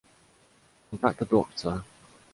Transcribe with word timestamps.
Contact 0.89 1.19
the 1.19 1.25
doctor! 1.27 1.83